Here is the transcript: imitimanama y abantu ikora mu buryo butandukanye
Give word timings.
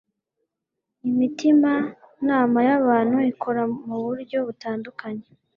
imitimanama 1.09 2.59
y 2.67 2.69
abantu 2.79 3.17
ikora 3.31 3.61
mu 3.85 3.95
buryo 4.05 4.37
butandukanye 4.47 5.25